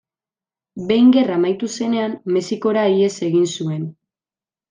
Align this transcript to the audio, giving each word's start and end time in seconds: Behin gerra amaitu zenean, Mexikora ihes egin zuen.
Behin 0.91 1.11
gerra 1.17 1.35
amaitu 1.41 1.69
zenean, 1.81 2.15
Mexikora 2.37 2.87
ihes 2.95 3.13
egin 3.31 3.47
zuen. 3.59 3.87